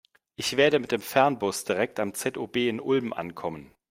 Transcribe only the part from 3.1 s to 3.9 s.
ankommen.